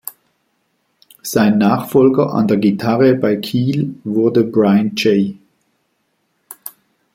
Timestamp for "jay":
4.95-5.37